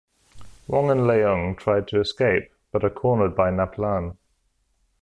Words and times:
Wong 0.67 0.89
and 0.89 1.01
Leung 1.01 1.55
try 1.55 1.81
to 1.81 1.99
escape 1.99 2.51
but 2.71 2.83
are 2.83 2.89
cornered 2.89 3.35
by 3.35 3.51
Nap-lan. 3.51 4.17